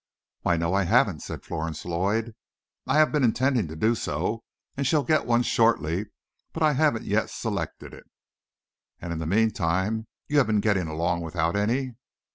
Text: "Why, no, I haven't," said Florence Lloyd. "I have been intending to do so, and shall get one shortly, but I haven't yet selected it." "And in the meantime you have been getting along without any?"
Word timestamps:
"Why, 0.41 0.57
no, 0.57 0.73
I 0.73 0.85
haven't," 0.85 1.19
said 1.21 1.43
Florence 1.45 1.85
Lloyd. 1.85 2.33
"I 2.87 2.97
have 2.97 3.11
been 3.11 3.23
intending 3.23 3.67
to 3.67 3.75
do 3.75 3.93
so, 3.93 4.43
and 4.75 4.87
shall 4.87 5.03
get 5.03 5.27
one 5.27 5.43
shortly, 5.43 6.07
but 6.53 6.63
I 6.63 6.73
haven't 6.73 7.05
yet 7.05 7.29
selected 7.29 7.93
it." 7.93 8.09
"And 8.99 9.13
in 9.13 9.19
the 9.19 9.27
meantime 9.27 10.07
you 10.27 10.39
have 10.39 10.47
been 10.47 10.59
getting 10.59 10.87
along 10.87 11.21
without 11.21 11.55
any?" 11.55 11.93